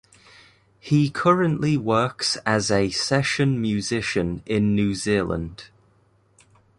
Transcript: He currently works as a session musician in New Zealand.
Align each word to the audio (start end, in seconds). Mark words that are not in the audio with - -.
He 0.79 1.11
currently 1.11 1.77
works 1.77 2.35
as 2.37 2.71
a 2.71 2.89
session 2.89 3.61
musician 3.61 4.41
in 4.47 4.73
New 4.75 4.95
Zealand. 4.95 5.65